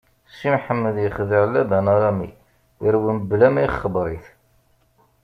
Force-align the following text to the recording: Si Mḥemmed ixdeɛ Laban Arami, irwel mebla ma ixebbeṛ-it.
Si 0.35 0.47
Mḥemmed 0.55 0.95
ixdeɛ 1.07 1.43
Laban 1.53 1.87
Arami, 1.95 2.29
irwel 2.87 3.11
mebla 3.17 3.47
ma 3.51 3.61
ixebbeṛ-it. 3.67 4.25